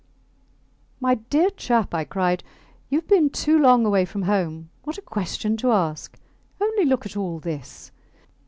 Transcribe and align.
My 0.99 1.13
dear 1.13 1.51
chap, 1.51 1.93
I 1.93 2.05
cried, 2.05 2.43
you 2.89 2.97
have 2.97 3.07
been 3.07 3.29
too 3.29 3.59
long 3.59 3.85
away 3.85 4.03
from 4.03 4.23
home. 4.23 4.71
What 4.81 4.97
a 4.97 5.01
question 5.03 5.57
to 5.57 5.71
ask! 5.71 6.17
Only 6.59 6.85
look 6.85 7.05
at 7.05 7.15
all 7.15 7.37
this. 7.37 7.91